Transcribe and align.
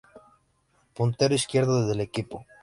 Puntero 0.95 1.35
izquierdo 1.35 1.85
del 1.85 1.99
equipo. 2.01 2.47